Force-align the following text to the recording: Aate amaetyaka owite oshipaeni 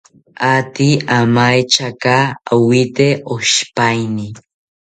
Aate 0.51 0.87
amaetyaka 1.17 2.15
owite 2.55 3.07
oshipaeni 3.33 4.27